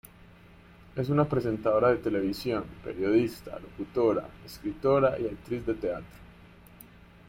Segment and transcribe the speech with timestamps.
[0.95, 6.17] Es una presentadora de televisión, periodista, locutora, escritora y actriz de teatro.